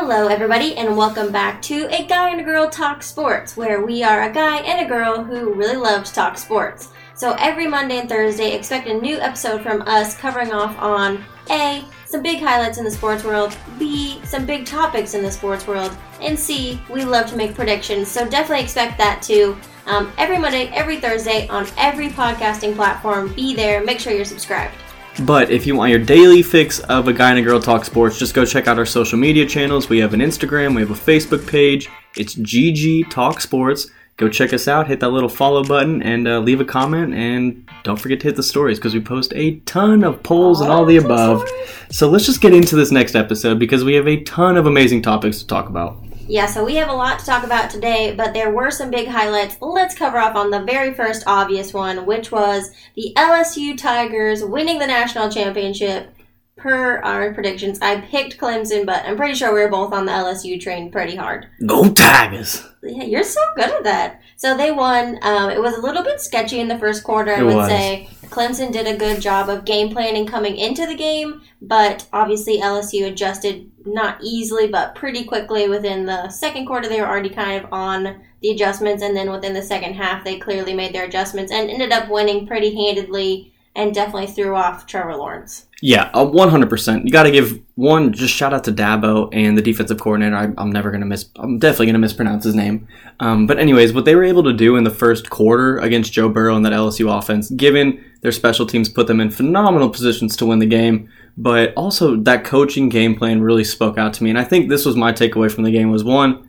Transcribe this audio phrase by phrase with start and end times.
[0.00, 4.04] Hello, everybody, and welcome back to A Guy and a Girl Talk Sports, where we
[4.04, 6.92] are a guy and a girl who really love to talk sports.
[7.16, 11.84] So every Monday and Thursday, expect a new episode from us covering off on A,
[12.06, 15.94] some big highlights in the sports world, B, some big topics in the sports world,
[16.20, 19.56] and C, we love to make predictions, so definitely expect that too.
[19.86, 23.34] Um, every Monday, every Thursday, on every podcasting platform.
[23.34, 24.76] Be there, make sure you're subscribed.
[25.24, 28.18] But if you want your daily fix of a guy and a girl talk sports,
[28.18, 29.88] just go check out our social media channels.
[29.88, 31.88] We have an Instagram, we have a Facebook page.
[32.16, 33.88] It's GG Talk Sports.
[34.16, 37.14] Go check us out, hit that little follow button, and uh, leave a comment.
[37.14, 40.70] And don't forget to hit the stories because we post a ton of polls and
[40.70, 41.48] all the above.
[41.90, 45.02] So let's just get into this next episode because we have a ton of amazing
[45.02, 46.07] topics to talk about.
[46.28, 49.08] Yeah, so we have a lot to talk about today, but there were some big
[49.08, 49.56] highlights.
[49.62, 54.78] Let's cover off on the very first obvious one, which was the LSU Tigers winning
[54.78, 56.14] the national championship.
[56.58, 60.12] Per our predictions, I picked Clemson, but I'm pretty sure we were both on the
[60.12, 61.46] LSU train pretty hard.
[61.64, 62.66] Go Tigers!
[62.82, 64.20] Yeah, you're so good at that.
[64.36, 65.20] So they won.
[65.22, 67.68] Um, it was a little bit sketchy in the first quarter, I It would was.
[67.68, 68.08] say.
[68.24, 73.06] Clemson did a good job of game planning coming into the game, but obviously LSU
[73.06, 76.88] adjusted not easily, but pretty quickly within the second quarter.
[76.88, 80.38] They were already kind of on the adjustments, and then within the second half, they
[80.38, 85.16] clearly made their adjustments and ended up winning pretty handedly and definitely threw off Trevor
[85.16, 85.66] Lawrence.
[85.80, 87.04] Yeah, uh, 100%.
[87.04, 90.34] You got to give one just shout out to Dabo and the defensive coordinator.
[90.34, 92.88] I, I'm never going to miss, I'm definitely going to mispronounce his name.
[93.20, 96.28] Um, but, anyways, what they were able to do in the first quarter against Joe
[96.28, 100.46] Burrow and that LSU offense, given their special teams put them in phenomenal positions to
[100.46, 101.08] win the game,
[101.38, 104.30] but also that coaching game plan really spoke out to me.
[104.30, 106.48] And I think this was my takeaway from the game was one,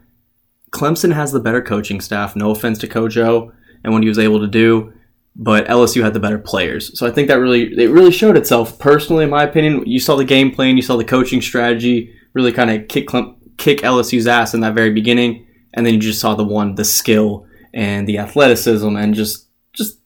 [0.71, 2.35] Clemson has the better coaching staff.
[2.35, 3.51] No offense to Coach O
[3.83, 4.93] and what he was able to do
[5.39, 6.97] but LSU had the better players.
[6.99, 8.77] So I think that really it really showed itself.
[8.77, 12.51] Personally, in my opinion, you saw the game plan, you saw the coaching strategy really
[12.51, 13.09] kind of kick
[13.57, 16.83] kick LSU's ass in that very beginning, and then you just saw the one the
[16.83, 19.47] skill and the athleticism and just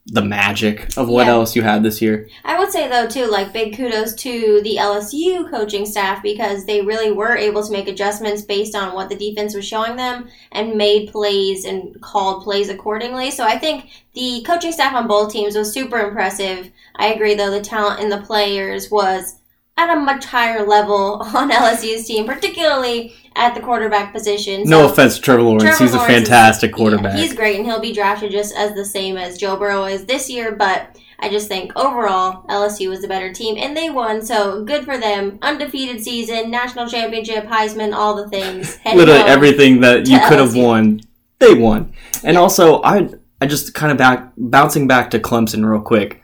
[0.07, 1.45] the magic of what Yeah.
[1.53, 2.27] you had this year.
[2.43, 6.81] I would say though too, like big kudos to the LSU coaching staff because they
[6.81, 10.75] really were able to make adjustments based on what the defense was showing them and
[10.75, 13.31] made plays and called plays accordingly.
[13.31, 16.69] So I think the coaching staff on both teams was super impressive.
[16.97, 19.35] I agree though the talent in the players was
[19.77, 24.63] at a much higher level on LSU's team, particularly at the quarterback position.
[24.65, 27.15] No offense to Trevor Lawrence, Trevor he's a Lawrence is- fantastic yeah, quarterback.
[27.15, 30.29] he's great, and he'll be drafted just as the same as Joe Burrow is this
[30.29, 30.51] year.
[30.51, 34.21] But I just think overall LSU was a better team, and they won.
[34.21, 35.39] So good for them.
[35.41, 38.77] Undefeated season, national championship, Heisman, all the things.
[38.85, 41.01] Literally everything that you could have won,
[41.39, 41.93] they won.
[42.23, 43.09] And also, I
[43.41, 46.21] I just kind of back bouncing back to Clemson real quick.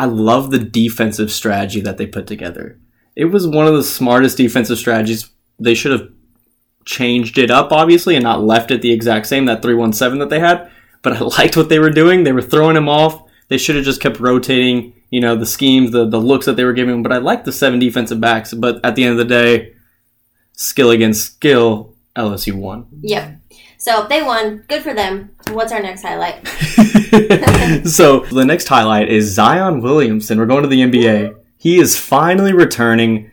[0.00, 2.78] I love the defensive strategy that they put together.
[3.18, 5.28] It was one of the smartest defensive strategies.
[5.58, 6.08] They should have
[6.84, 10.20] changed it up, obviously, and not left it the exact same that three one seven
[10.20, 10.70] that they had.
[11.02, 12.22] But I liked what they were doing.
[12.22, 13.28] They were throwing him off.
[13.48, 14.94] They should have just kept rotating.
[15.10, 16.94] You know the schemes, the the looks that they were giving.
[16.94, 17.02] him.
[17.02, 18.54] But I liked the seven defensive backs.
[18.54, 19.74] But at the end of the day,
[20.52, 22.86] skill against skill, LSU won.
[23.00, 23.34] Yep.
[23.78, 24.64] So they won.
[24.68, 25.30] Good for them.
[25.50, 26.46] What's our next highlight?
[27.88, 30.38] so the next highlight is Zion Williamson.
[30.38, 31.34] We're going to the NBA.
[31.58, 33.30] He is finally returning.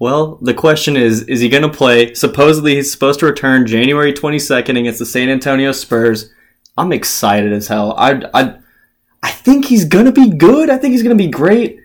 [0.00, 2.12] Well, the question is, is he going to play?
[2.14, 6.30] Supposedly he's supposed to return January 22nd against the San Antonio Spurs.
[6.76, 7.94] I'm excited as hell.
[7.96, 8.58] I, I,
[9.22, 10.70] I think he's going to be good.
[10.70, 11.80] I think he's going to be great.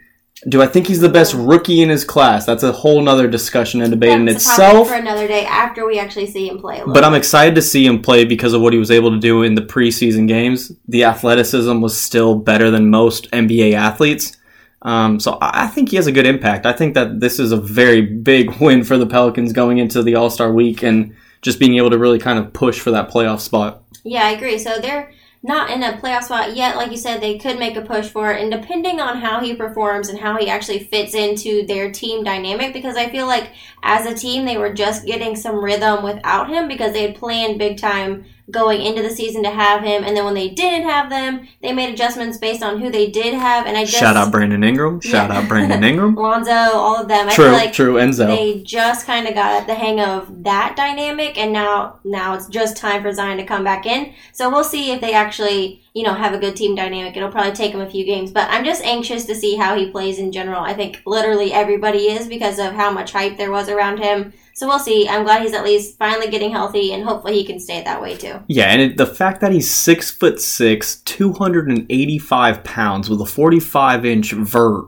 [0.49, 2.45] Do I think he's the best rookie in his class?
[2.45, 4.87] That's a whole nother discussion and debate in That's topic itself.
[4.89, 6.81] for another day after we actually see him play.
[6.85, 9.43] But I'm excited to see him play because of what he was able to do
[9.43, 10.71] in the preseason games.
[10.87, 14.37] The athleticism was still better than most NBA athletes.
[14.83, 16.65] Um, so I think he has a good impact.
[16.65, 20.15] I think that this is a very big win for the Pelicans going into the
[20.15, 23.39] All Star week and just being able to really kind of push for that playoff
[23.39, 23.83] spot.
[24.03, 24.59] Yeah, I agree.
[24.59, 25.11] So they're
[25.41, 26.77] not in a playoff spot yet.
[26.77, 28.41] Like you said, they could make a push for it.
[28.41, 32.73] And depending on how he performs and how he actually fits into their team dynamic,
[32.73, 33.51] because I feel like
[33.83, 37.59] as a team, they were just getting some rhythm without him because they had planned
[37.59, 40.03] big time going into the season to have him.
[40.03, 43.33] And then when they didn't have them, they made adjustments based on who they did
[43.33, 43.65] have.
[43.65, 43.97] And I just.
[43.97, 44.99] Shout out Brandon Ingram.
[45.01, 45.37] Shout Yeah.
[45.39, 46.15] out Brandon Ingram.
[46.15, 47.29] Lonzo, all of them.
[47.29, 47.93] I true, feel like true.
[47.95, 48.27] Enzo.
[48.27, 52.75] they just kind of got the hang of that dynamic and now now it's just
[52.75, 54.13] time for Zion to come back in.
[54.33, 57.15] So we'll see if they actually, you know, have a good team dynamic.
[57.15, 59.89] It'll probably take him a few games, but I'm just anxious to see how he
[59.89, 60.61] plays in general.
[60.61, 64.33] I think literally everybody is because of how much hype there was around him.
[64.55, 65.07] So we'll see.
[65.09, 68.15] I'm glad he's at least finally getting healthy and hopefully he can stay that way
[68.15, 68.39] too.
[68.47, 72.63] Yeah, and it, the fact that he's six foot six, two hundred and eighty five
[72.63, 74.85] pounds with a forty five inch vert.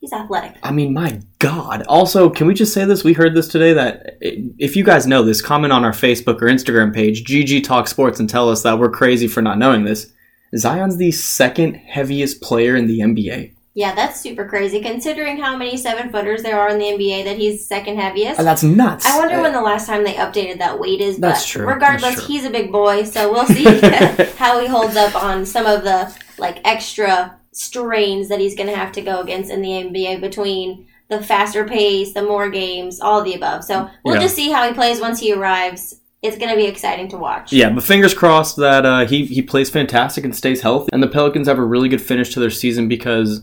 [0.00, 0.58] He's athletic.
[0.62, 1.82] I mean, my God.
[1.88, 3.04] Also, can we just say this?
[3.04, 6.46] We heard this today that if you guys know this, comment on our Facebook or
[6.46, 10.12] Instagram page, GG Talk Sports, and tell us that we're crazy for not knowing this.
[10.54, 13.54] Zion's the second heaviest player in the NBA.
[13.76, 17.36] Yeah, that's super crazy considering how many seven footers there are in the NBA that
[17.36, 18.38] he's second heaviest.
[18.38, 19.04] And that's nuts.
[19.04, 21.16] I wonder when the last time they updated that weight is.
[21.16, 22.34] But That's true, Regardless, that's true.
[22.34, 23.64] he's a big boy, so we'll see
[24.38, 28.76] how he holds up on some of the like extra strains that he's going to
[28.76, 33.18] have to go against in the NBA between the faster pace, the more games, all
[33.18, 33.64] of the above.
[33.64, 34.20] So we'll Yeah.
[34.22, 35.96] just see how he plays once he arrives.
[36.22, 37.52] It's going to be exciting to watch.
[37.52, 41.08] Yeah, but fingers crossed that uh, he he plays fantastic and stays healthy, and the
[41.08, 43.42] Pelicans have a really good finish to their season because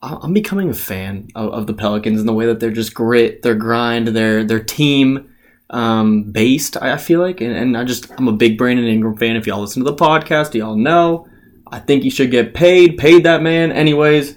[0.00, 3.42] I'm becoming a fan of, of the Pelicans and the way that they're just grit,
[3.42, 5.34] their grind, their their team
[5.70, 6.76] um, based.
[6.80, 9.36] I I feel like, and, and I just I'm a big Brandon Ingram fan.
[9.36, 11.28] If y'all listen to the podcast, y'all know
[11.70, 12.96] I think he should get paid.
[12.98, 14.36] Paid that man, anyways.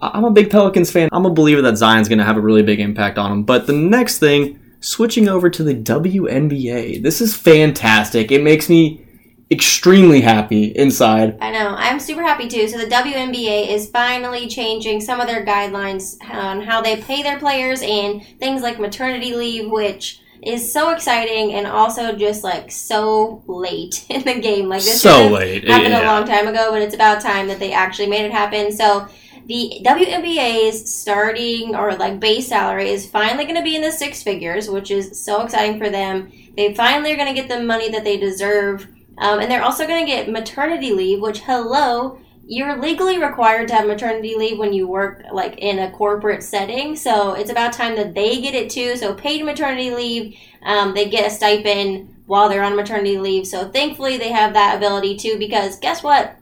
[0.00, 1.08] I- I'm a big Pelicans fan.
[1.12, 3.42] I'm a believer that Zion's going to have a really big impact on him.
[3.42, 7.02] But the next thing, switching over to the WNBA.
[7.02, 8.30] This is fantastic.
[8.32, 9.04] It makes me
[9.50, 11.36] extremely happy inside.
[11.40, 11.74] I know.
[11.76, 12.68] I'm super happy too.
[12.68, 17.38] So the WNBA is finally changing some of their guidelines on how they pay their
[17.38, 23.42] players and things like maternity leave, which is so exciting and also just like so
[23.46, 24.68] late in the game.
[24.68, 25.66] Like this So late.
[25.68, 28.70] happened a long time ago, but it's about time that they actually made it happen.
[28.72, 29.08] So
[29.46, 34.22] the WNBA's starting or like base salary is finally going to be in the six
[34.22, 36.30] figures, which is so exciting for them.
[36.56, 38.86] They finally are going to get the money that they deserve.
[39.20, 43.74] Um, and they're also going to get maternity leave, which, hello, you're legally required to
[43.74, 46.96] have maternity leave when you work like in a corporate setting.
[46.96, 48.96] So it's about time that they get it too.
[48.96, 53.46] So paid maternity leave, um, they get a stipend while they're on maternity leave.
[53.46, 55.38] So thankfully they have that ability too.
[55.38, 56.36] Because guess what?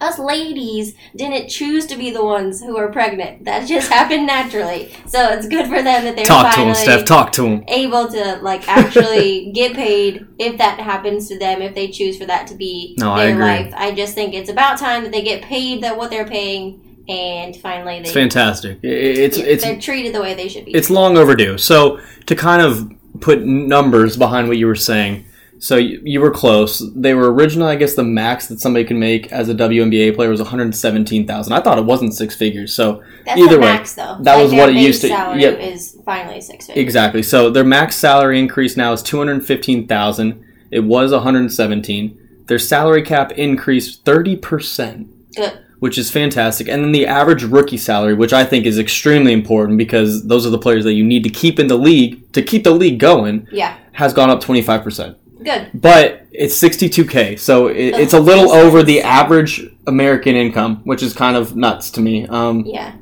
[0.00, 3.44] Us ladies didn't choose to be the ones who are pregnant.
[3.46, 4.92] That just happened naturally.
[5.06, 7.04] So it's good for them that they're Talk to finally him, Steph.
[7.04, 7.64] Talk to him.
[7.66, 12.26] able to like actually get paid if that happens to them if they choose for
[12.26, 13.44] that to be No, I their agree.
[13.44, 13.74] life.
[13.76, 17.56] I just think it's about time that they get paid that what they're paying and
[17.56, 18.78] finally It's they fantastic.
[18.84, 20.72] I- It's it's they're treated the way they should be.
[20.76, 21.58] it's long overdue.
[21.58, 25.24] So to kind of put numbers behind what you were saying,
[25.58, 26.82] so you, you were close.
[26.94, 30.30] They were originally, I guess, the max that somebody could make as a WNBA player
[30.30, 31.52] was one hundred seventeen thousand.
[31.52, 32.72] I thought it wasn't six figures.
[32.74, 35.58] So That's either the way, max that was their what it used to- Salary yep.
[35.58, 36.82] is finally six figures.
[36.82, 37.22] exactly.
[37.22, 40.44] So their max salary increase now is two hundred fifteen thousand.
[40.70, 42.18] It was one hundred seventeen.
[42.46, 45.08] Their salary cap increased thirty percent.
[45.36, 45.58] Good.
[45.80, 46.66] which is fantastic.
[46.68, 50.50] And then the average rookie salary, which I think is extremely important because those are
[50.50, 53.46] the players that you need to keep in the league to keep the league going,
[53.52, 53.76] Yeah.
[53.92, 55.14] has gone up 25%.
[55.42, 55.70] Good.
[55.74, 61.12] But it's 62K, so it, it's a little over the average American income, which is
[61.12, 62.26] kind of nuts to me.
[62.26, 62.92] Um, Yeah.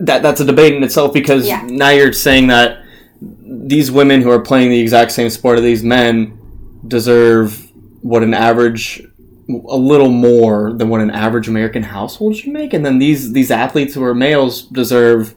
[0.00, 1.62] that that's a debate in itself because Yeah.
[1.68, 2.78] now you're saying that
[3.20, 6.38] these women who are playing the exact same sport as these men
[6.86, 7.70] deserve
[8.00, 9.02] what an average
[9.48, 13.50] a little more than what an average American household should make and then these these
[13.50, 15.34] athletes who are males deserve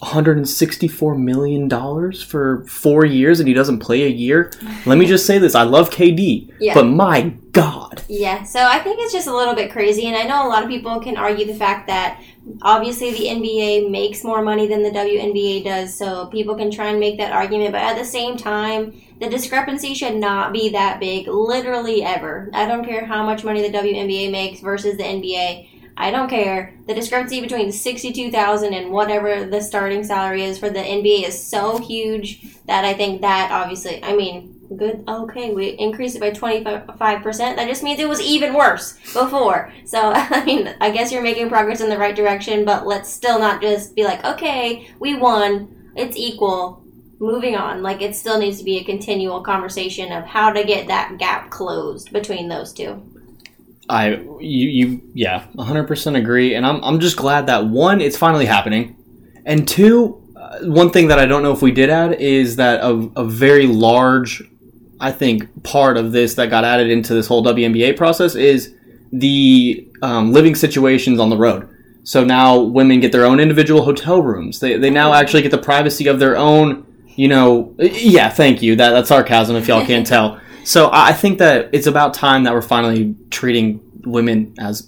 [0.00, 4.52] 164 million dollars for 4 years and he doesn't play a year.
[4.86, 6.74] Let me just say this, I love KD, Yeah.
[6.74, 8.02] but my god.
[8.08, 10.62] Yeah, so I think it's just a little bit crazy, and I know a lot
[10.62, 12.20] of people can argue the fact that
[12.62, 17.00] obviously the NBA makes more money than the WNBA does, so people can try and
[17.00, 21.26] make that argument, but at the same time, the discrepancy should not be that big,
[21.26, 22.48] literally ever.
[22.54, 25.68] I don't care how much money the WNBA makes versus the NBA.
[26.00, 26.74] I don't care.
[26.86, 31.78] The discrepancy between 62,000 and whatever the starting salary is for the NBA is so
[31.78, 36.86] huge that I think that obviously, I mean, good okay we increased it by 25%
[37.56, 39.72] that just means it was even worse before.
[39.86, 43.38] So i mean i guess you're making progress in the right direction but let's still
[43.38, 45.92] not just be like okay we won.
[45.96, 46.84] It's equal.
[47.18, 47.82] Moving on.
[47.82, 51.50] Like it still needs to be a continual conversation of how to get that gap
[51.50, 53.17] closed between those two
[53.88, 58.46] I you you yeah, 100% agree and I'm I'm just glad that one it's finally
[58.46, 58.96] happening
[59.46, 62.80] and two uh, one thing that I don't know if we did add is that
[62.80, 64.42] a, a very large
[65.00, 68.74] I think part of this that got added into this whole WNBA process is
[69.12, 71.68] the um, living situations on the road.
[72.04, 74.60] So now women get their own individual hotel rooms.
[74.60, 78.76] They, they now actually get the privacy of their own, you know, yeah, thank you.
[78.76, 80.40] That, that's sarcasm if y'all can't tell.
[80.68, 84.86] So I think that it's about time that we're finally treating women as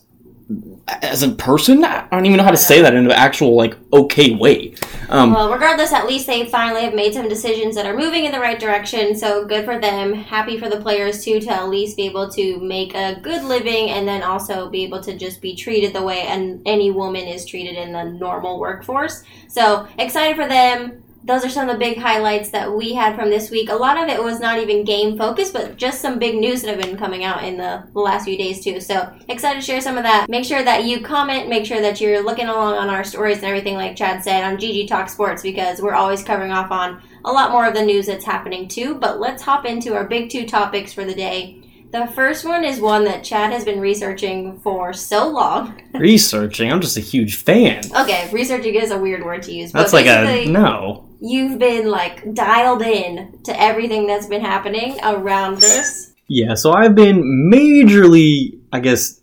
[0.89, 1.83] as a person.
[1.85, 4.75] I don't even know how to say that in an actual like okay way.
[5.09, 8.33] Um, Well, regardless, at least they finally have made some decisions that are moving in
[8.33, 9.17] the right direction.
[9.17, 10.13] So good for them.
[10.13, 13.89] Happy for the players too to at least be able to make a good living
[13.89, 17.47] and then also be able to just be treated the way an, any woman is
[17.47, 19.23] treated in the normal workforce.
[19.49, 21.03] So excited for them.
[21.23, 23.69] Those are some of the big highlights that we had from this week.
[23.69, 26.71] A lot of it was not even game focused, but just some big news that
[26.75, 28.81] have been coming out in the last few days too.
[28.81, 30.29] So excited to share some of that.
[30.31, 31.49] Make sure that you comment.
[31.49, 34.57] Make sure that you're looking along on our stories and everything, like Chad said, on
[34.57, 38.07] GG Talk Sports because we're always covering off on a lot more of the news
[38.07, 38.95] that's happening too.
[38.95, 41.61] But let's hop into our big two topics for the day.
[41.93, 45.83] The first one is one that Chad has been researching for so long.
[45.95, 46.71] researching.
[46.71, 47.83] I'm just a huge fan.
[47.97, 49.73] Okay, researching is a weird word to use.
[49.73, 51.09] That's but like a no.
[51.21, 56.13] You've been like dialed in to everything that's been happening around this.
[56.29, 59.21] Yeah, so I've been majorly, I guess,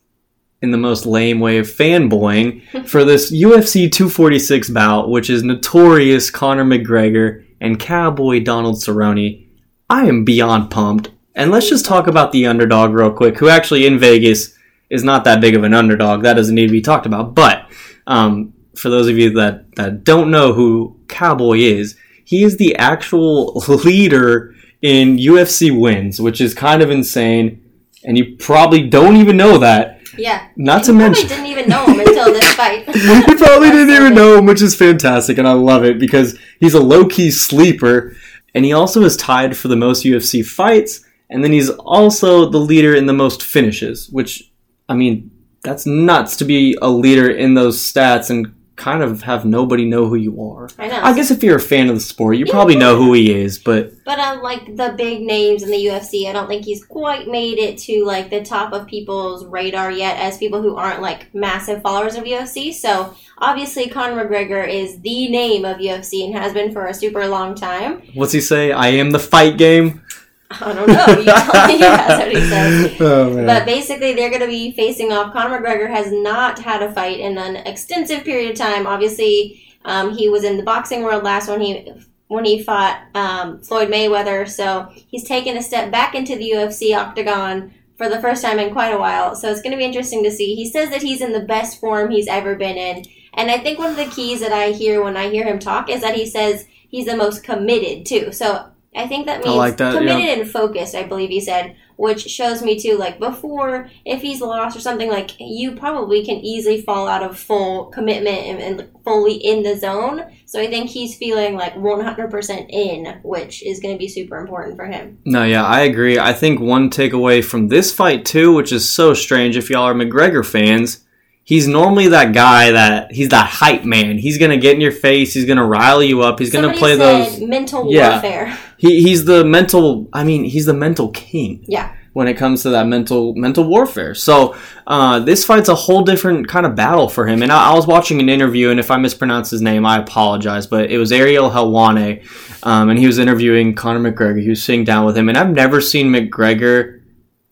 [0.62, 6.30] in the most lame way of fanboying for this UFC 246 bout, which is notorious
[6.30, 9.48] Conor McGregor and Cowboy Donald Cerrone.
[9.90, 11.12] I am beyond pumped.
[11.38, 14.58] And let's just talk about the underdog real quick, who actually in Vegas
[14.90, 16.24] is not that big of an underdog.
[16.24, 17.36] That doesn't need to be talked about.
[17.36, 17.70] But
[18.08, 22.76] um, for those of you that, that don't know who Cowboy is, he is the
[22.78, 27.64] actual leader in UFC wins, which is kind of insane.
[28.04, 30.02] And you probably don't even know that.
[30.18, 30.48] Yeah.
[30.56, 32.88] Not to you mention, probably didn't even know him until this fight.
[32.88, 36.74] you probably didn't even know him, which is fantastic, and I love it because he's
[36.74, 38.16] a low key sleeper,
[38.56, 42.58] and he also is tied for the most UFC fights, and then he's also the
[42.60, 44.52] leader in the most finishes, which,
[44.90, 45.32] I mean,
[45.64, 50.06] that's nuts to be a leader in those stats and kind of have nobody know
[50.08, 50.70] who you are.
[50.78, 51.00] I know.
[51.02, 52.52] I guess if you're a fan of the sport, you Yeah.
[52.54, 56.28] probably know who he is, but But uh, like the big names in the UFC,
[56.30, 60.20] I don't think he's quite made it to like the top of people's radar yet
[60.20, 62.72] as people who aren't like massive followers of UFC.
[62.72, 67.28] So obviously, Conor McGregor is the name of UFC and has been for a super
[67.28, 68.04] long time.
[68.14, 68.72] what's he say?
[68.72, 70.04] I am the fight game.
[70.50, 71.06] I don't know.
[71.08, 71.78] You tell me.
[71.80, 73.02] That's what he says.
[73.02, 73.46] Oh.
[73.46, 75.34] But basically, they're going to be facing off.
[75.34, 78.88] Conor McGregor has not had a fight in an extensive period of time.
[78.88, 81.92] Obviously, um, he was in the boxing world last when he
[82.28, 84.50] when he fought um, Floyd Mayweather.
[84.50, 88.72] So he's taken a step back into the UFC octagon for the first time in
[88.72, 89.36] quite a while.
[89.36, 90.56] So it's going to be interesting to see.
[90.56, 93.80] He says that he's in the best form he's ever been in, and I think
[93.80, 96.26] one of the keys that I hear when I hear him talk is that he
[96.26, 98.32] says he's the most committed too.
[98.32, 100.34] So I think that means like that, committed yeah.
[100.34, 100.96] and focused.
[100.96, 102.98] I believe he said, which shows me too.
[102.98, 107.38] Like before, if he's lost or something, like you probably can easily fall out of
[107.38, 110.32] full commitment and, and fully in the zone.
[110.46, 114.78] So I think he's feeling like 100% in, which is going to be super important
[114.78, 115.20] for him.
[115.26, 116.18] No, yeah, I agree.
[116.20, 119.94] I think one takeaway from this fight too, which is so strange if y'all are
[119.94, 121.06] McGregor fans,
[121.48, 124.18] he's normally that guy that he's that hype man.
[124.18, 125.34] He's gonna get in your face.
[125.34, 126.40] He's gonna rile you up.
[126.40, 127.40] He's gonna play those.
[127.40, 128.12] mental Yeah.
[128.12, 128.58] warfare.
[128.78, 130.08] He, he's the mental.
[130.12, 131.64] I mean, he's the mental king.
[131.68, 131.94] Yeah.
[132.12, 134.56] When it comes to that mental mental warfare, so
[134.88, 137.44] uh, this fight's a whole different kind of battle for him.
[137.44, 140.66] And I, I was watching an interview, and if I mispronounce his name, I apologize.
[140.66, 142.26] But it was Ariel Helwani,
[142.64, 144.42] um, and he was interviewing Conor McGregor.
[144.42, 147.02] He was sitting down with him, and I've never seen McGregor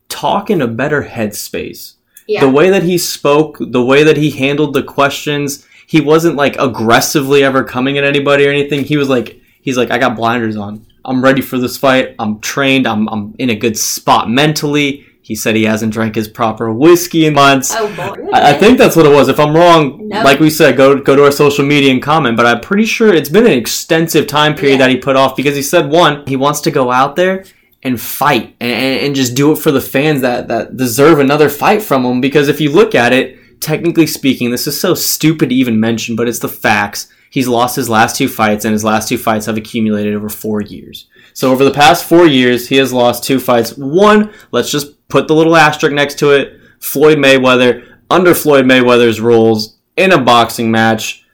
[0.10, 1.95] talk in a better headspace.
[2.27, 2.41] Yeah.
[2.41, 6.55] The way that he spoke, the way that he handled the questions, he wasn't like
[6.58, 8.84] aggressively ever coming at anybody or anything.
[8.84, 10.86] He was like, he's like, I got blinders on.
[11.03, 12.15] I'm ready for this fight.
[12.17, 12.88] I'm trained.
[12.88, 15.05] I'm, I'm in a good spot mentally.
[15.22, 17.74] He said he hasn't drank his proper whiskey in months.
[17.75, 18.29] oh, boy.
[18.32, 19.27] I, I think that's what it was.
[19.27, 20.22] If I'm wrong, No.
[20.22, 22.38] like we said, go go to our social media and comment.
[22.38, 24.86] But I'm pretty sure it's been an extensive time period Yeah.
[24.86, 27.44] that he put off because he said one, he wants to go out there
[27.86, 31.82] and fight and, and, just do it for the fans that that deserve another fight
[31.82, 32.20] from him.
[32.20, 36.15] Because if you look at it, technically speaking, this is so stupid to even mention,
[36.15, 37.08] but it's the facts.
[37.30, 40.62] He's lost his last two fights, and his last two fights have accumulated over four
[40.62, 41.08] years.
[41.34, 43.77] So over the past four years, he has lost two fights.
[43.77, 46.60] One, let's just put the little asterisk next to it.
[46.80, 51.25] Floyd Mayweather, under Floyd Mayweather's rules, in a boxing match,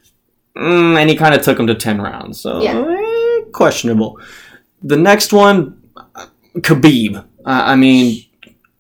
[0.56, 2.40] mm, and he kind of took him to 10 rounds.
[2.40, 2.80] So, Yeah.
[2.80, 4.20] eh, questionable.
[4.82, 5.78] The next one,
[6.56, 7.16] Khabib.
[7.18, 8.24] Uh, I mean,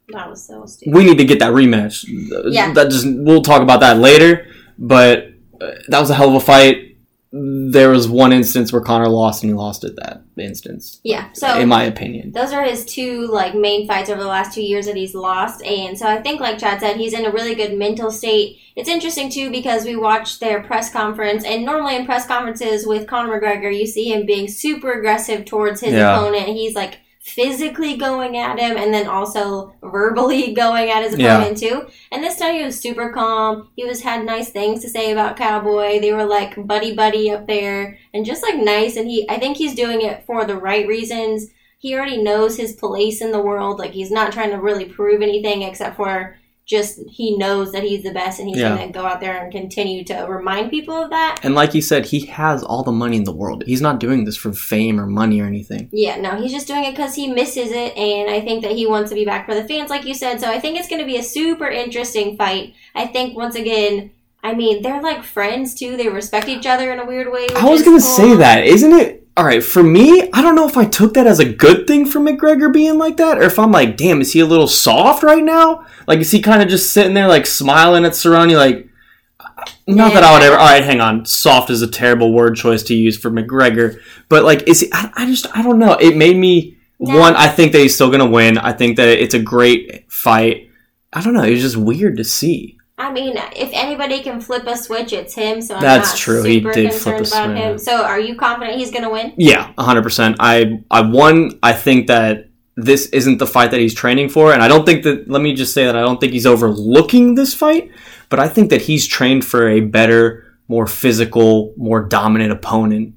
[0.09, 0.93] That was so stupid.
[0.93, 2.05] we need to get that rematch.
[2.51, 2.73] Yeah.
[2.73, 4.47] That just we'll talk about that later.
[4.77, 6.87] But uh, that was a hell of a fight.
[7.33, 11.29] There was one instance where Conor lost, and he lost at that instance, Yeah.
[11.33, 12.31] So in my opinion.
[12.31, 15.61] those are his two like main fights over the last two years that he's lost
[15.63, 18.89] and so i think like chad said he's in a really good mental state it's
[18.89, 23.39] interesting too because we watched their press conference and normally in press conferences with conor
[23.39, 26.17] mcgregor you see him being super aggressive towards his Yeah.
[26.17, 31.37] opponent he's like physically going at him and then also verbally going at his Yeah.
[31.37, 31.87] opponent too.
[32.11, 33.69] And this time he was super calm.
[33.75, 35.99] He was had nice things to say about Cowboy.
[35.99, 39.57] They were like buddy buddy up there and just like nice and he I think
[39.57, 41.49] he's doing it for the right reasons.
[41.77, 43.77] He already knows his place in the world.
[43.79, 46.37] Like he's not trying to really prove anything except for
[46.71, 48.69] just he knows that he's the best and he's Yeah.
[48.77, 51.35] gonna go out there and continue to remind people of that.
[51.43, 53.63] And like you said, he has all the money in the world.
[53.67, 55.89] He's not doing this for fame or money or anything.
[55.91, 58.87] Yeah, no, he's just doing it because he misses it, and I think that he
[58.87, 60.39] wants to be back for the fans, like you said.
[60.39, 62.73] So I think it's going to be a super interesting fight.
[62.95, 64.11] I think once again,
[64.43, 65.97] I mean, they're like friends too.
[65.97, 67.47] They respect each other in a weird way.
[67.55, 68.17] I was gonna cool.
[68.17, 69.20] say that, isn't it?
[69.38, 72.05] All right, for me, I don't know if I took that as a good thing
[72.05, 75.23] for McGregor being like that, or if I'm like, damn, is he a little soft
[75.23, 75.85] right now?
[76.05, 78.53] Like, is he kind of just sitting there, like smiling at Cerrone?
[78.55, 78.89] Like,
[79.88, 80.57] not that I would ever.
[80.57, 81.25] All right, hang on.
[81.25, 84.89] Soft is a terrible word choice to use for McGregor, but like, is he?
[84.91, 85.93] I, I just, I don't know.
[85.93, 87.17] It made me No.
[87.17, 87.35] one.
[87.35, 88.57] I think that he's still gonna win.
[88.57, 90.69] I think that it's a great fight.
[91.13, 91.43] I don't know.
[91.43, 92.77] It was just weird to see.
[93.01, 95.60] I mean, if anybody can flip a switch, it's him.
[95.60, 96.43] So I'm That's not true.
[96.43, 97.58] He did flip a switch.
[97.58, 97.79] him.
[97.79, 99.34] So are you confident he's going to win?
[99.38, 100.38] Yeah, hundred percent.
[100.39, 101.60] I I one.
[101.63, 105.03] I think that this isn't the fight that he's training for, and I don't think
[105.03, 105.27] that.
[105.27, 107.89] Let me just say that I don't think he's overlooking this fight,
[108.29, 113.15] but I think that he's trained for a better, more physical, more dominant opponent,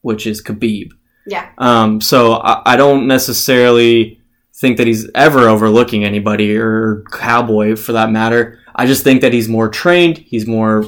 [0.00, 0.92] which is Khabib.
[1.26, 1.50] Yeah.
[1.58, 2.00] Um.
[2.00, 4.22] So I, I don't necessarily
[4.54, 8.58] think that he's ever overlooking anybody or Cowboy for that matter.
[8.78, 10.18] I just think that he's more trained.
[10.18, 10.84] He's more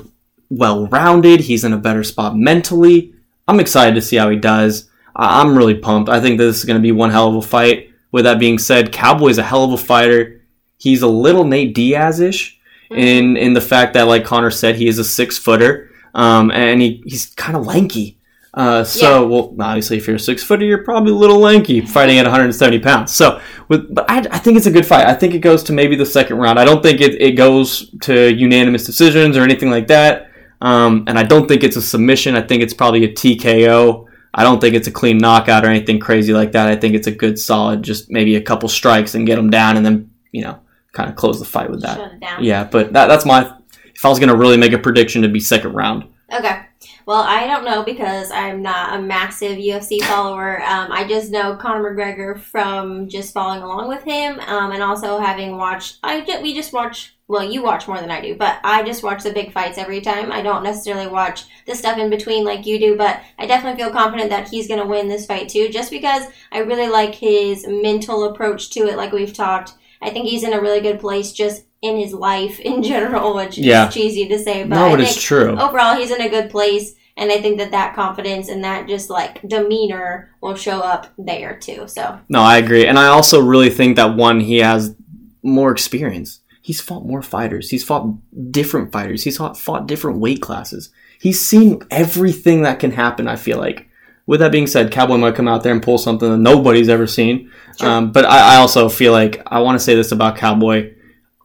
[0.49, 1.41] well rounded.
[1.41, 3.13] He's in a better spot mentally.
[3.49, 4.89] I'm excited to see how he does.
[5.17, 6.09] I'm really pumped.
[6.09, 7.91] I think this is going to be one hell of a fight.
[8.13, 10.41] With that being said, Cowboy's a hell of a fighter.
[10.79, 14.87] He's a little Nate Diaz ish in in the fact that, like Conor said, he
[14.87, 18.19] is a six footer, um, and he, he's kind of lanky.
[18.52, 22.19] Uh, so, well, obviously, if you're a six footer, you're probably a little lanky, fighting
[22.19, 23.14] at 170 pounds.
[23.14, 25.07] So, with, but I, I think it's a good fight.
[25.07, 26.59] I think it goes to maybe the second round.
[26.59, 30.30] I don't think it, it goes to unanimous decisions or anything like that.
[30.61, 32.37] Um, and I don't think it's a submission.
[32.37, 34.07] I think it's probably a TKO.
[34.35, 36.69] I don't think it's a clean knockout or anything crazy like that.
[36.69, 39.76] I think it's a good, solid, just maybe a couple strikes and get him down,
[39.76, 40.61] and then you know,
[40.92, 41.97] kind of close the fight with that.
[41.97, 42.45] Shut it down.
[42.45, 43.57] Yeah, but that, that's my.
[43.95, 46.04] If I was gonna really make a prediction, it'd be second round.
[46.33, 46.61] Okay.
[47.07, 50.63] Well, I don't know because I'm not a massive UFC follower.
[50.63, 55.19] Um, I just know Conor McGregor from just following along with him, um, and also
[55.19, 55.99] having watched.
[56.04, 57.17] I we just watch.
[57.26, 60.00] Well, you watch more than I do, but I just watch the big fights every
[60.00, 60.33] time.
[60.33, 63.93] I don't necessarily watch the stuff in between like you do, but I definitely feel
[63.93, 67.65] confident that he's going to win this fight too, just because I really like his
[67.69, 68.97] mental approach to it.
[68.97, 72.60] Like we've talked, I think he's in a really good place just in his life
[72.60, 73.88] in general, which Yeah.
[73.88, 75.58] is cheesy to say, but no, I but think it's true.
[75.58, 79.10] overall he's in a good place and i think that that confidence and that just
[79.10, 83.71] like demeanor will show up there too so No, I agree, and I also really
[83.71, 84.95] think that one he has
[85.43, 86.40] more experience.
[86.62, 87.71] He's fought more fighters.
[87.71, 88.06] He's fought
[88.52, 89.25] different fighters.
[89.25, 90.90] He's fought, fought different weight classes.
[91.19, 93.26] He's seen everything that can happen.
[93.26, 93.88] I feel like.
[94.26, 97.06] With that being said, Cowboy might come out there and pull something that nobody's ever
[97.06, 97.50] seen.
[97.78, 97.88] Sure.
[97.88, 100.93] Um, but I, I also feel like I want to say this about Cowboy.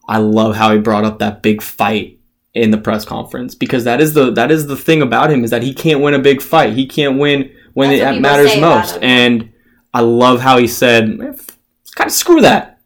[0.08, 2.20] I love how he brought up that big fight
[2.54, 5.52] in the press conference because that is the that is the thing about him is
[5.52, 6.74] that he can't win a big fight.
[6.74, 8.98] He can't win when That's it matters most.
[9.02, 9.52] And
[9.94, 12.80] I love how he said, "Kind of screw that.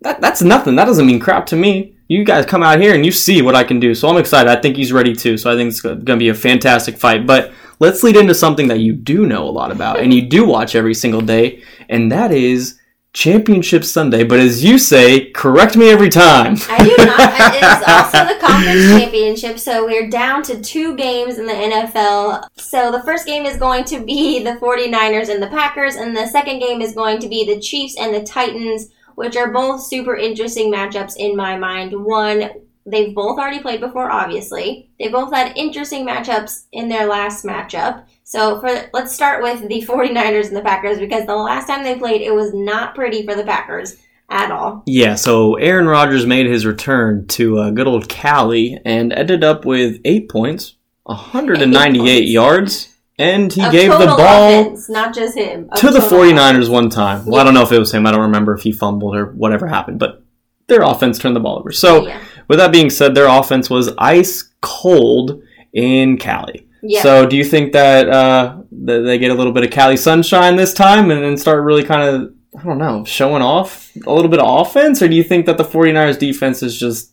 [0.00, 0.76] That that's nothing.
[0.76, 1.94] That doesn't mean crap to me.
[2.08, 3.94] You guys come out here and you see what I can do.
[3.94, 4.48] So I'm excited.
[4.48, 5.36] I think he's ready too.
[5.36, 7.26] So I think it's going to be a fantastic fight.
[7.26, 10.46] But let's lead into something that you do know a lot about and you do
[10.46, 12.78] watch every single day, and that is."
[13.16, 16.56] Championship Sunday, but as you say, correct me every time.
[16.68, 21.38] i do not it is also the conference championship so we're down to two games
[21.38, 25.46] in the nfl so the first game is going to be the 49ers and the
[25.46, 29.34] packers and the second game is going to be the chiefs and the titans which
[29.34, 32.50] are both super interesting matchups in my mind one
[32.86, 38.04] they've both already played before obviously they both had interesting matchups in their last matchup
[38.24, 41.98] so for let's start with the 49ers and the packers because the last time they
[41.98, 43.96] played it was not pretty for the packers
[44.28, 49.12] at all Yeah, so Aaron Rodgers made his return to uh, good old Cali and
[49.12, 52.30] ended up with eight points, 198 Eight points.
[52.32, 54.18] yards, and he gave the ball
[54.60, 57.24] offense, not just him Of to the total 49ers one time.
[57.24, 58.04] Well, I don't know if it was him.
[58.04, 60.24] I don't remember if he fumbled or whatever happened, but
[60.66, 61.70] their offense turned the ball over.
[61.70, 62.20] So, yeah.
[62.48, 66.66] With that being said, their offense was ice cold in Cali.
[66.82, 67.02] Yeah.
[67.02, 70.74] So, do you think that uh, they get a little bit of Cali sunshine this
[70.74, 74.40] time and then start really kind of, I don't know, showing off a little bit
[74.40, 75.02] of offense?
[75.02, 77.12] Or do you think that the 49ers defense is just,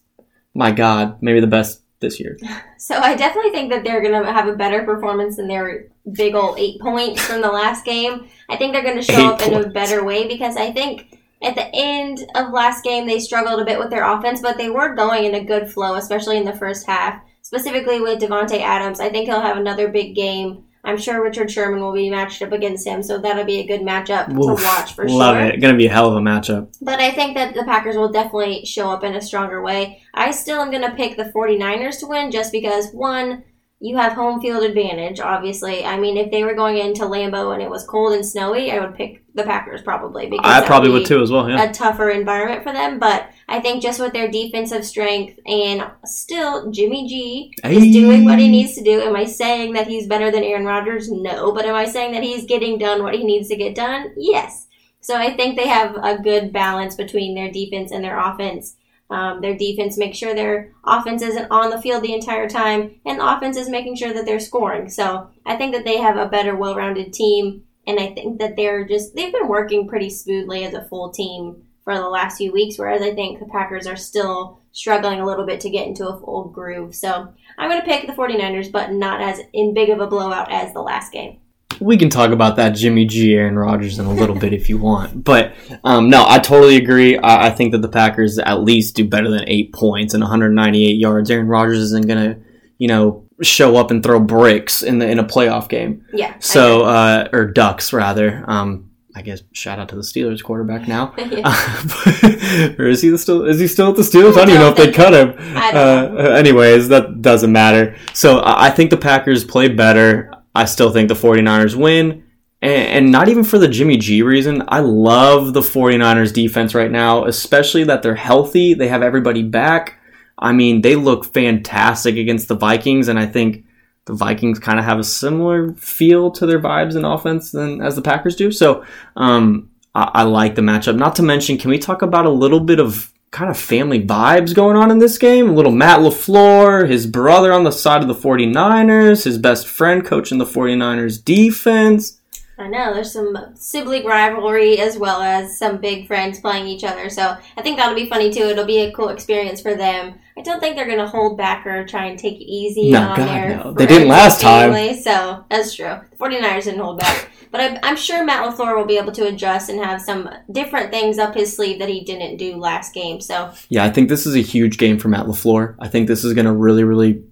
[0.54, 2.38] my God, maybe the best this year.
[2.84, 6.36] So I definitely think that they're going to have a better performance than their big
[6.36, 8.28] old eight points from the last game.
[8.50, 11.13] I think they're going to show Eight up in a better way because I think
[11.44, 14.70] at the end of last game they struggled a bit with their offense, but they
[14.70, 17.22] were going in a good flow, especially in the first half.
[17.42, 20.64] Specifically with Davante Adams, I think he'll have another big game.
[20.86, 23.82] I'm sure Richard Sherman will be matched up against him, so that'll be a good
[23.82, 25.20] matchup Oof, to watch for Love sure.
[25.20, 25.62] Love it.
[25.62, 26.76] Gonna be a hell of a matchup.
[26.82, 30.02] But I think that the Packers will definitely show up in a stronger way.
[30.14, 33.44] I still am going to pick the 49ers to win just because, one,
[33.84, 35.84] you have home field advantage, obviously.
[35.84, 38.80] I mean, if they were going into Lambeau and it was cold and snowy, I
[38.80, 40.30] would pick the Packers probably.
[40.30, 41.50] Because I probably be would too as well.
[41.50, 41.70] Yeah.
[41.70, 42.98] A tougher environment for them.
[42.98, 48.40] But I think just with their defensive strength and still Jimmy G is doing what
[48.40, 49.02] he needs to do.
[49.02, 51.12] Am I saying that he's better than Aaron Rodgers?
[51.12, 51.52] No.
[51.52, 54.14] But am I saying that he's getting done what he needs to get done?
[54.16, 54.68] Yes.
[55.02, 58.78] So I think they have a good balance between their defense and their offense.
[59.14, 63.20] Um, their defense makes sure their offense isn't on the field the entire time, and
[63.20, 64.90] the offense is making sure that they're scoring.
[64.90, 68.88] So I think that they have a better, well-rounded team, and I think that they're
[68.88, 72.80] just they've been working pretty smoothly as a full team for the last few weeks.
[72.80, 76.20] Whereas I think the Packers are still struggling a little bit to get into a
[76.20, 76.96] full groove.
[76.96, 80.52] So I'm going to pick the 49ers, but not as in big of a blowout
[80.52, 81.38] as the last game.
[81.84, 84.78] We can talk about that Jimmy G, Aaron Rodgers in a little bit if you
[84.78, 85.24] want.
[85.24, 87.18] But um, no, I totally agree.
[87.18, 90.94] I, I think that the Packers at least do better than eight points and 198
[90.94, 91.30] yards.
[91.30, 92.40] Aaron Rodgers isn't gonna,
[92.78, 96.06] you know, show up and throw bricks in the in a playoff game.
[96.14, 96.36] Yeah.
[96.40, 98.44] So uh, or ducks rather.
[98.48, 101.14] Um, I guess shout out to the Steelers quarterback now.
[101.24, 102.76] Yeah.
[102.80, 104.34] or is he still is he still at the Steelers?
[104.34, 105.36] I don't even know if they cut him.
[105.56, 107.96] Uh, anyways, that doesn't matter.
[108.14, 110.33] So I I think the Packers play better.
[110.56, 112.24] I still think the 49ers win.
[112.62, 114.64] And, not even for the Jimmy G reason.
[114.70, 118.74] I love the 49ers defense right now, especially that they're healthy.
[118.74, 120.00] They have everybody back.
[120.38, 123.66] I mean, they look fantastic against the Vikings, and I think
[124.06, 127.96] the Vikings kind of have a similar feel to their vibes and offense than as
[127.96, 128.52] the Packers do.
[128.52, 128.86] So
[129.18, 130.96] um, I, I like the matchup.
[130.96, 134.56] Not to mention, can we talk about a little bit of kind of family vibes
[134.56, 135.50] going on in this game?
[135.50, 140.06] A little Matt LaFleur, his brother on the side of the 49ers, his best friend
[140.06, 142.22] coaching the 49ers defense.
[142.58, 147.10] I know there's some sibling rivalry as well as some big friends playing each other.
[147.10, 148.44] So I think that'll be funny too.
[148.44, 150.20] It'll be a cool experience for them.
[150.38, 153.02] I don't think they're going to hold back or try and take it easy No,
[153.02, 153.74] on God, their no.
[153.74, 154.72] They didn't last time.
[154.96, 156.00] So that's true.
[156.12, 157.30] The 49ers didn't hold back.
[157.54, 160.90] But I, I'm sure Matt LaFleur will be able to adjust and have some different
[160.90, 163.22] things up his sleeve that he didn't do last game.
[163.22, 165.76] So Yeah, I think this is a huge game for Matt LaFleur.
[165.80, 167.24] I think this is going to really, really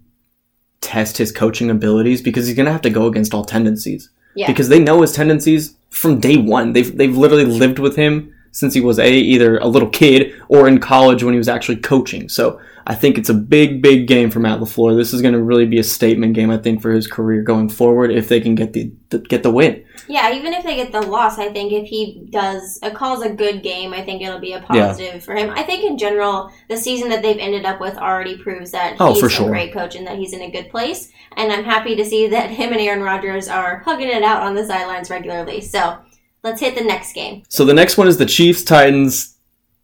[0.79, 4.11] test his coaching abilities because he's going to have to go against all tendencies.
[4.35, 4.45] Yeah.
[4.45, 6.73] Because they know his tendencies from day one.
[6.73, 10.67] They've, they've literally lived with him since he was a either a little kid or
[10.67, 12.29] in college when he was actually coaching.
[12.29, 14.95] So I think it's a big, big game for Matt LaFleur.
[14.97, 17.69] This is going to really be a statement game, I think, for his career going
[17.69, 19.83] forward if they can get the, the get the win.
[20.11, 23.29] Yeah, even if they get the loss, I think if he does uh, calls a
[23.29, 25.49] good game, I think it'll be a positive for him.
[25.51, 29.13] I think in general, the season that they've ended up with already proves that Oh,
[29.13, 29.47] he's a sure.
[29.49, 31.11] great coach and that he's in a good place.
[31.37, 34.53] And I'm happy to see that him and Aaron Rodgers are hugging it out on
[34.53, 35.61] the sidelines regularly.
[35.61, 35.97] So
[36.43, 37.43] let's hit the next game.
[37.47, 39.37] So the next one is the Chiefs Titans.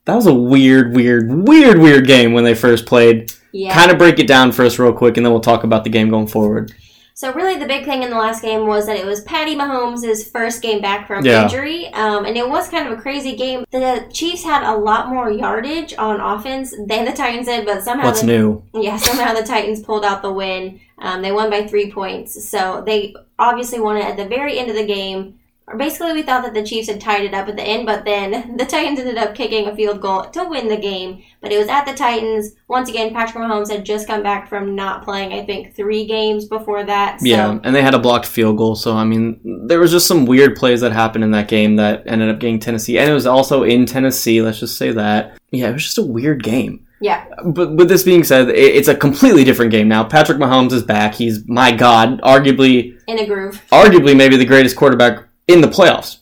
[0.06, 3.32] That was a weird, weird, weird, weird game when they first played.
[3.54, 3.74] Yeah.
[3.74, 5.90] Kind of break it down for us real quick, and then we'll talk about the
[5.90, 6.74] game going forward.
[7.18, 10.32] So really, the big thing in the last game was that it was Patty Mahomes'
[10.32, 11.46] first game back from Yeah.
[11.46, 13.66] injury, um, and it was kind of a crazy game.
[13.72, 18.06] The Chiefs had a lot more yardage on offense than the Titans did, but somehow
[18.06, 18.62] What's the new?
[18.76, 20.80] Yeah, somehow the Titans pulled out the win.
[21.00, 22.48] Um, they won by three points.
[22.48, 25.40] So they obviously won it at the very end of the game.
[25.70, 28.06] Or Basically, we thought that the Chiefs had tied it up at the end, but
[28.06, 31.24] then the Titans ended up kicking a field goal to win the game.
[31.42, 32.56] But it was at the Titans.
[32.70, 36.46] Once again, Patrick Mahomes had just come back from not playing, I think, three games
[36.46, 37.20] before that.
[37.20, 38.76] So, Yeah, and they had a blocked field goal.
[38.76, 42.04] So I mean, there was just some weird plays that happened in that game that
[42.08, 44.42] ended up getting Tennessee, and it was also in Tennessee.
[44.42, 45.38] Let's just say that.
[45.52, 46.86] Yeah, it was just a weird game.
[47.02, 47.26] yeah.
[47.46, 50.04] But with this being said, it's a completely different game now.
[50.06, 51.14] Patrick Mahomes is back.
[51.14, 53.62] He's my God, arguably, in a groove.
[53.72, 56.18] arguably maybe the greatest quarterback in the playoffs.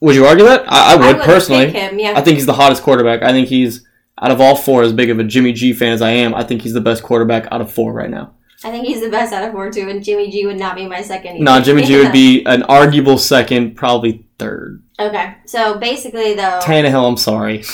[0.00, 0.64] Would you argue that?
[0.66, 1.70] I, I would would personally.
[1.70, 2.14] him, yeah.
[2.16, 3.22] I think he's the hottest quarterback.
[3.22, 3.86] I think he's
[4.20, 6.34] out of all four, as big of a Jimmy G fan as I am.
[6.34, 8.34] I think he's the best quarterback out of four right now.
[8.64, 10.86] I think he's the best out of four, too, and Jimmy G would not be
[10.86, 11.40] my second.
[11.40, 11.60] No.
[11.60, 14.82] Jimmy G would be an arguable second, probably third.
[14.98, 16.60] Okay, so basically, though.
[16.62, 17.64] Tannehill, I'm sorry.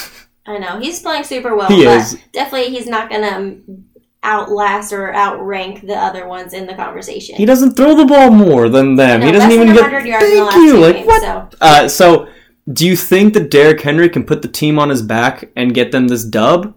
[0.46, 1.68] I know he's playing super well.
[1.68, 2.18] He but is.
[2.32, 3.58] definitely he's not gonna
[4.24, 7.37] outlast or outrank the other ones in the conversation.
[7.37, 9.20] He doesn't throw the ball more than them.
[9.20, 9.83] No, he doesn't even get.
[9.83, 10.76] 100 yards in the Thank you.
[10.78, 11.22] Like games, what?
[11.22, 12.28] So Uh, so,
[12.72, 15.92] do you think that Derrick Henry can put the team on his back and get
[15.92, 16.74] them this dub?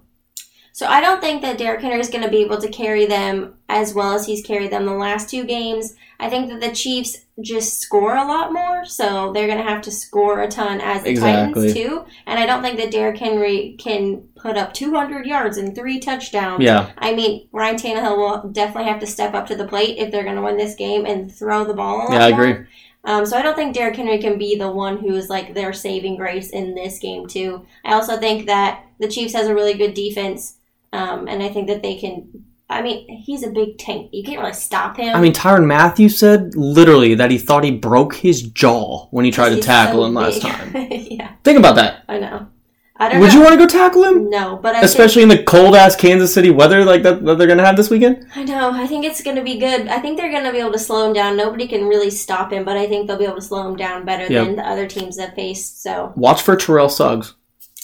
[0.81, 3.53] So I don't think that Derrick Henry is going to be able to carry them
[3.69, 5.93] as well as he's carried them the last two games.
[6.19, 9.83] I think that the Chiefs just score a lot more, so they're going to have
[9.83, 11.67] to score a ton as the Exactly.
[11.71, 12.05] Titans too.
[12.25, 16.63] And I don't think that Derrick Henry can put up 200 yards and three touchdowns.
[16.63, 16.89] Yeah.
[16.97, 20.23] I mean, Ryan Tannehill will definitely have to step up to the plate if they're
[20.23, 22.07] going to win this game and throw the ball.
[22.07, 22.43] A lot Yeah, I more.
[22.43, 22.65] agree.
[23.03, 25.73] Um, so I don't think Derrick Henry can be the one who is like their
[25.73, 27.67] saving grace in this game too.
[27.85, 30.57] I also think that the Chiefs has a really good defense,
[30.93, 32.45] um, and I think that they can.
[32.69, 34.11] I mean, he's a big tank.
[34.13, 35.13] You can't really stop him.
[35.13, 39.31] I mean, Tyrann Mathieu said literally that he thought he broke his jaw when he
[39.31, 40.51] tried to tackle so him last big.
[40.51, 40.71] time.
[40.91, 42.05] yeah, Think about that.
[42.07, 42.47] I know.
[42.95, 43.33] I don't Would know.
[43.33, 44.29] you want to go tackle him?
[44.29, 47.47] No, but I Especially in the cold ass Kansas City weather like that, that they're
[47.47, 48.25] going to have this weekend?
[48.35, 48.71] I know.
[48.71, 49.87] I think it's going to be good.
[49.87, 51.35] I think they're going to be able to slow him down.
[51.35, 54.05] Nobody can really stop him, but I think they'll be able to slow him down
[54.05, 54.45] better Yep.
[54.45, 55.81] than the other teams that faced.
[55.81, 57.33] So Watch for Terrell Suggs.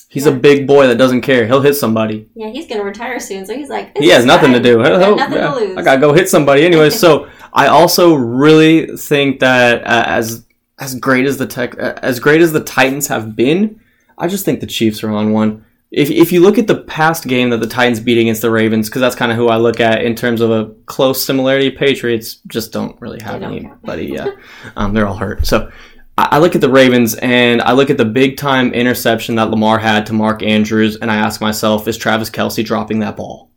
[0.09, 1.45] He's a big boy that doesn't care.
[1.45, 2.29] He'll hit somebody.
[2.33, 3.45] yeah, he's going to retire soon.
[3.45, 4.77] So he's like, He has nothing to do.
[4.77, 5.77] Got He'll- nothing yeah, to lose.
[5.77, 6.89] I gotta go hit somebody anyway.
[6.89, 10.45] so I also really think that uh, as
[10.79, 13.81] as great as the tech, uh, as great as the Titans have been,
[14.17, 15.65] I just think the Chiefs are on one.
[15.91, 18.87] If if you look at the past game that the Titans beat against the Ravens,
[18.89, 21.69] because that's kind of who I look at in terms of a close similarity.
[21.71, 24.05] Patriots just don't really have don't anybody.
[24.07, 24.29] Yeah,
[24.77, 25.45] um, they're all hurt.
[25.45, 25.69] So.
[26.17, 29.77] I look at the Ravens and I look at the big time interception that Lamar
[29.77, 33.51] had to Mark Andrews, and I ask myself, is Travis Kelce dropping that ball?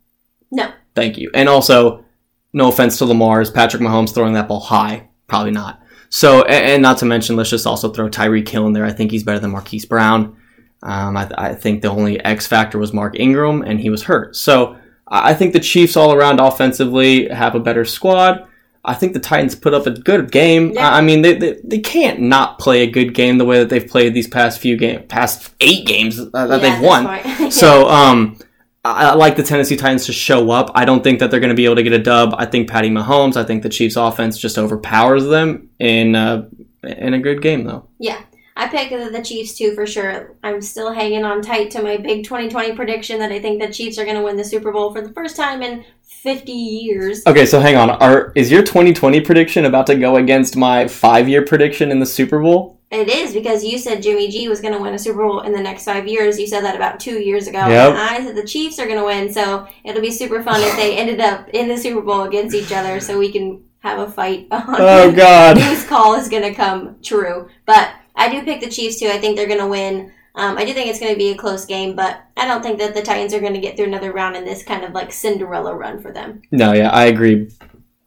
[0.51, 0.71] No.
[0.93, 1.31] Thank you.
[1.33, 2.05] And also,
[2.53, 5.09] no offense to Lamar, is Patrick Mahomes throwing that ball high?
[5.27, 5.81] Probably not.
[6.09, 8.85] So, and, not to mention, let's just also throw Tyreek Hill in there.
[8.85, 10.37] I think he's better than Marquise Brown.
[10.83, 14.35] Um, I, I think the only X factor was Mark Ingram, and he was hurt.
[14.35, 18.47] So, I think the Chiefs all around offensively have a better squad.
[18.83, 20.71] I think the Titans put up a good game.
[20.71, 20.91] Yeah.
[20.91, 23.87] I mean, they, they, they can't not play a good game the way that they've
[23.87, 27.51] played these past few games, past eight games uh, that Yeah, they've won.
[27.51, 28.39] So, um,
[28.83, 30.71] I, I like the Tennessee Titans to show up.
[30.73, 32.33] I don't think that they're going to be able to get a dub.
[32.37, 33.35] I think Patty Mahomes.
[33.37, 36.49] I think the Chiefs' offense just overpowers them in uh,
[36.83, 37.87] in a good game, though.
[37.99, 38.21] Yeah,
[38.55, 40.35] I pick the the Chiefs too for sure.
[40.43, 43.97] I'm still hanging on tight to my big 2020 prediction that I think the Chiefs
[43.97, 45.85] are going to win the Super Bowl for the first time in
[46.21, 47.25] 50 years.
[47.25, 47.89] Okay, so hang on.
[47.89, 52.05] Are is your 2020 prediction about to go against my five year prediction in the
[52.05, 52.79] Super Bowl?
[52.91, 55.51] It is because you said Jimmy G was going to win a Super Bowl in
[55.51, 56.39] the next five years.
[56.39, 57.59] You said that about two years ago.
[57.59, 57.89] Yep.
[57.89, 60.75] And I said the Chiefs are going to win, so it'll be super fun if
[60.75, 64.11] they ended up in the Super Bowl against each other so we can have a
[64.11, 65.57] fight on Oh God.
[65.61, 67.49] whose call is going to come true.
[67.65, 69.07] But I do pick the Chiefs too.
[69.07, 70.11] I think they're going to win.
[70.35, 72.79] Um, I do think it's going to be a close game, but I don't think
[72.79, 75.11] that the Titans are going to get through another round in this kind of like
[75.11, 76.41] Cinderella run for them.
[76.51, 77.49] No, yeah, I agree.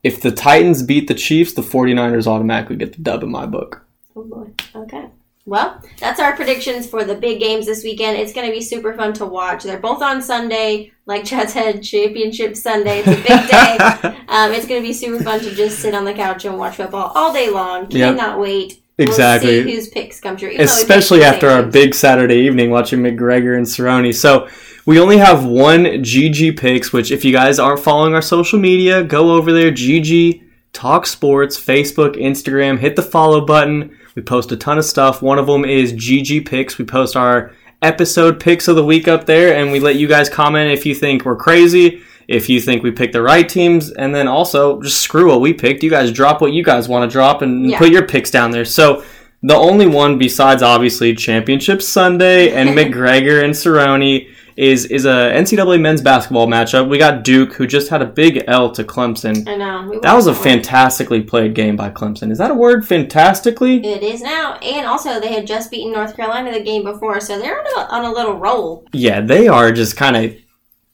[0.03, 3.85] If the Titans beat the Chiefs, the 49ers automatically get the dub in my book.
[4.15, 4.51] Oh boy.
[4.75, 5.09] Okay.
[5.47, 8.17] Well, that's our predictions for the big games this weekend.
[8.17, 9.63] It's going to be super fun to watch.
[9.63, 13.03] They're both on Sunday, like Chad said, Championship Sunday.
[13.05, 14.25] It's a big day.
[14.27, 16.77] um, it's going to be super fun to just sit on the couch and watch
[16.77, 17.91] football all day long.
[17.91, 18.17] Yep.
[18.17, 18.81] Cannot wait.
[18.97, 19.57] Exactly.
[19.57, 20.49] We'll see whose picks come true.
[20.49, 24.13] even though we picked especially after our big Saturday evening watching McGregor and Cerrone.
[24.15, 24.47] So
[24.85, 29.03] we only have one GG picks, which if you guys aren't following our social media,
[29.03, 33.97] go over there, GG Talk Sports, Facebook, Instagram, hit the follow button.
[34.15, 35.21] We post a ton of stuff.
[35.21, 36.77] One of them is GG picks.
[36.77, 40.29] We post our episode picks of the week up there, and we let you guys
[40.29, 42.01] comment if you think we're crazy.
[42.27, 45.53] If you think we picked the right teams, and then also just screw what we
[45.53, 45.83] picked.
[45.83, 47.77] You guys drop what you guys want to drop and Yeah.
[47.77, 48.65] put your picks down there.
[48.65, 49.03] So
[49.43, 55.81] the only one besides obviously Championship Sunday and McGregor and Cerrone is is a NCAA
[55.81, 56.87] men's basketball matchup.
[56.87, 59.45] We got Duke, who just had a big L to Clemson.
[59.49, 59.99] I know.
[60.01, 62.31] That was a fantastically played game by Clemson.
[62.31, 62.87] Is that a word?
[62.87, 63.85] Fantastically?
[63.85, 67.37] It is now, and also they had just beaten North Carolina the game before, so
[67.37, 68.85] they're on a, on a little roll.
[68.93, 70.33] Yeah, they are just kind of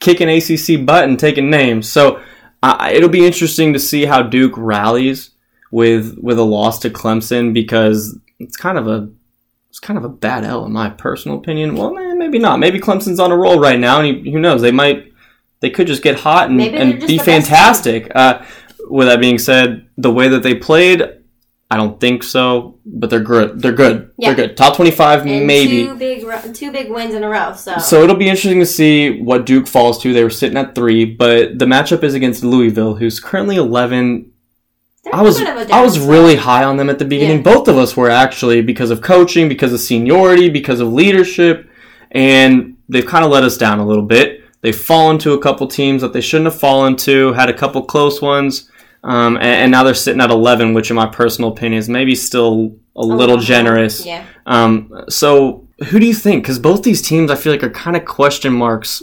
[0.02, 1.90] kicking ACC butt and taking names.
[1.90, 2.22] So
[2.62, 5.32] uh, it'll be interesting to see how Duke rallies
[5.72, 9.10] with with a loss to Clemson because it's kind of a
[9.70, 11.76] it's kind of a bad L in my personal opinion.
[11.76, 12.60] Well, eh, maybe not.
[12.60, 14.62] Maybe Clemson's on a roll right now, and who knows?
[14.62, 15.14] They might
[15.62, 18.12] they could just get hot and, and be fantastic.
[18.14, 18.44] Uh,
[18.90, 21.21] with that being said, the way that they played.
[21.72, 23.62] I don't think so, but they're good.
[23.62, 24.12] They're good.
[24.18, 24.34] Yeah.
[24.34, 24.58] They're good.
[24.58, 25.86] Top twenty-five, And maybe.
[25.86, 27.54] two big two big wins in a row.
[27.54, 30.12] So, So it'll be interesting to see what Duke falls to.
[30.14, 34.32] They were sitting at three, but the matchup is against Louisville, who's currently eleven.
[35.06, 37.06] They're I was a bit of a I was really high on them at the
[37.06, 37.38] beginning.
[37.38, 37.54] Yeah.
[37.54, 41.70] Both of us were actually because of coaching, because of seniority, because of leadership,
[42.12, 44.44] and they've kind of let us down a little bit.
[44.60, 47.32] They've fallen to a couple teams that they shouldn't have fallen to.
[47.32, 48.70] Had a couple close ones,
[49.04, 52.16] um, and, and now they're sitting at eleven, which, in my personal opinion, is maybe
[52.16, 54.06] still a little generous.
[54.06, 54.26] Yeah.
[54.46, 56.44] Um, so who do you think?
[56.44, 59.02] Because both these teams, I feel like, are kind of question marks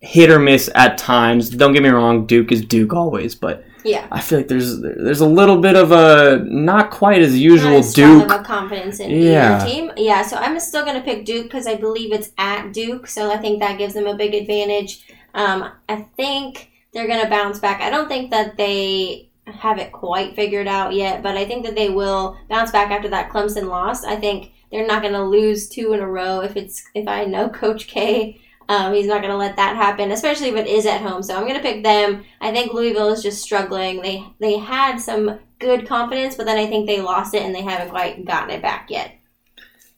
[0.00, 1.50] hit or miss at times.
[1.50, 4.06] Don't get me wrong, Duke is Duke always, but Yeah.
[4.12, 8.28] I feel like there's there's a little bit of a not quite as usual Duke.
[8.44, 9.56] confidence in Yeah.
[9.56, 9.90] either team.
[9.96, 13.30] Yeah, so I'm still going to pick Duke because I believe it's at Duke, so
[13.32, 15.06] I think that gives them a big advantage.
[15.34, 17.82] Um, I think they're going to bounce back.
[17.82, 21.74] I don't think that they have it quite figured out yet, but I think that
[21.74, 24.02] they will bounce back after that Clemson loss.
[24.02, 27.26] I think they're not going to lose two in a row if it's if I
[27.26, 28.40] know Coach K.
[28.70, 31.22] Um, he's not going to let that happen, especially if it is at home.
[31.22, 32.24] So I'm going to pick them.
[32.40, 34.00] I think Louisville is just struggling.
[34.00, 37.62] They they had some good confidence, but then I think they lost it and they
[37.62, 39.15] haven't quite gotten it back yet.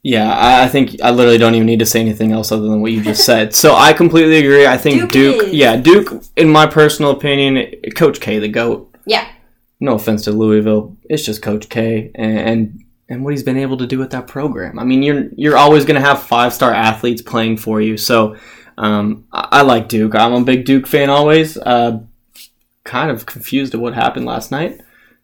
[0.03, 2.93] Yeah, I, think I literally don't even need to say anything else other than what
[2.93, 3.53] you just said.
[3.55, 4.67] So I completely agree.
[4.67, 8.95] I think Duke Duke, yeah, Duke, in my personal opinion, Coach K, the goat.
[9.07, 9.29] Yeah.
[9.81, 13.77] No offense to Louisville, it's just Coach K and and, and what he's been able
[13.79, 14.79] to do with that program.
[14.79, 17.97] I mean, you're you're always going to have five star athletes playing for you.
[17.97, 18.37] So
[18.77, 20.15] um, I, I like Duke.
[20.15, 21.59] I'm a big Duke fan always.
[21.59, 22.01] Uh,
[22.85, 24.81] kind of confused at what happened last night.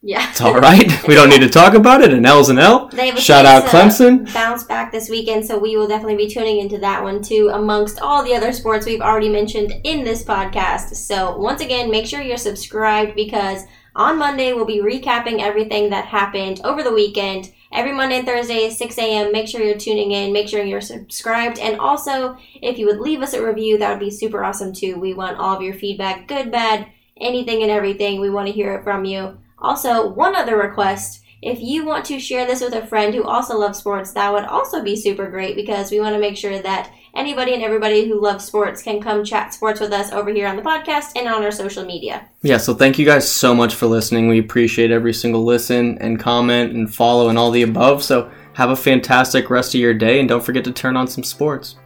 [0.07, 0.29] Yeah.
[0.29, 1.09] It's all right.
[1.09, 2.13] we don't need to talk about it.
[2.13, 2.89] An L's an L.
[2.89, 4.31] They have a Shout out Clemson.
[4.35, 8.01] Bounce back this weekend, so we will definitely be tuning into that one too, amongst
[8.01, 10.95] all the other sports we've already mentioned in this podcast.
[10.95, 13.63] So once again, make sure you're subscribed because
[13.97, 17.51] on Monday we'll be recapping everything that happened over the weekend.
[17.73, 19.33] Every Monday and Thursday, 6 a.m.
[19.33, 20.35] Make sure you're tuning in.
[20.35, 21.59] Make sure you're subscribed.
[21.59, 25.01] And also, if you would leave us a review, that would be super awesome too.
[25.01, 26.89] We want all of your feedback, good, bad,
[27.19, 28.21] anything and everything.
[28.21, 29.39] We want to hear it from you.
[29.65, 31.23] Also, one other request.
[31.41, 34.45] If you want to share this with a friend who also loves sports, that would
[34.45, 38.21] also be super great because we want to make sure that anybody and everybody who
[38.21, 41.43] loves sports can come chat sports with us over here on the podcast and on
[41.43, 42.29] our social media.
[42.43, 44.29] Yeah, so thank you guys so much for listening.
[44.29, 48.03] We appreciate every single listen and comment and follow and all the above.
[48.03, 51.25] So have a fantastic rest of your day and don't forget to turn on some
[51.25, 51.77] sports.